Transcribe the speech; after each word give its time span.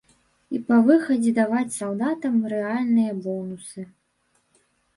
І 0.59 0.61
па 0.71 0.77
выхадзе 0.87 1.33
даваць 1.41 1.75
салдатам 1.75 2.41
рэальныя 2.55 3.11
бонусы. 3.29 3.81